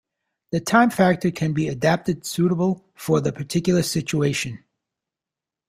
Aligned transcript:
The 0.49 0.59
time 0.59 0.89
factor 0.89 1.29
can 1.29 1.53
be 1.53 1.67
adapted 1.67 2.25
suitable 2.25 2.83
for 2.95 3.21
the 3.21 3.31
particular 3.31 3.83
situation. 3.83 4.63